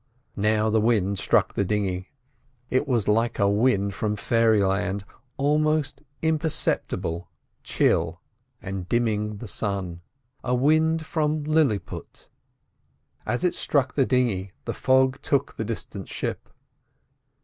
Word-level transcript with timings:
Now 0.35 0.71
the 0.71 0.81
wind 0.81 1.19
struck 1.19 1.53
the 1.53 1.63
dinghy. 1.63 2.07
It 2.71 2.87
was 2.87 3.07
like 3.07 3.37
a 3.37 3.47
wind 3.47 3.93
from 3.93 4.15
fairyland, 4.15 5.05
almost 5.37 6.01
imperceptible, 6.23 7.29
chill, 7.61 8.19
and 8.63 8.89
dimming 8.89 9.37
the 9.37 9.47
sun. 9.47 10.01
A 10.43 10.55
wind 10.55 11.05
from 11.05 11.43
Lilliput. 11.43 12.29
As 13.27 13.43
it 13.43 13.53
struck 13.53 13.93
the 13.93 14.07
dinghy, 14.07 14.53
the 14.65 14.73
fog 14.73 15.21
took 15.21 15.53
the 15.55 15.63
distant 15.63 16.09
ship. 16.09 16.49